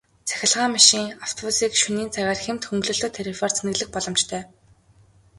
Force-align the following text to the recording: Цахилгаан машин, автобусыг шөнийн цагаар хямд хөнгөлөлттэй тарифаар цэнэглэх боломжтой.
Цахилгаан 0.27 0.71
машин, 0.77 1.05
автобусыг 1.25 1.71
шөнийн 1.81 2.13
цагаар 2.15 2.39
хямд 2.43 2.61
хөнгөлөлттэй 2.65 3.11
тарифаар 3.15 3.53
цэнэглэх 3.57 3.89
боломжтой. 3.93 4.43